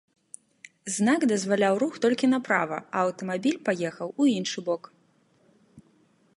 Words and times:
Знак 0.93 1.21
дазваляў 1.31 1.73
рух 1.83 1.93
толькі 2.07 2.29
направа, 2.35 2.77
а 2.95 3.05
аўтамабіль 3.09 3.63
паехаў 3.67 4.09
у 4.25 4.31
іншы 4.37 4.59
бок. 4.71 4.83